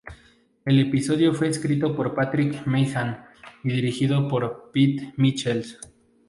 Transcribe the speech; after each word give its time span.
El 0.65 0.79
episodio 0.79 1.31
fue 1.31 1.47
escrito 1.49 1.95
por 1.95 2.15
Patrick 2.15 2.65
Meighan 2.65 3.23
y 3.63 3.69
dirigido 3.71 4.27
por 4.27 4.71
Pete 4.73 5.13
Michels. 5.17 5.79